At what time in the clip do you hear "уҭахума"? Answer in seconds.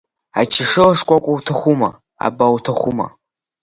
1.35-1.89, 2.55-3.07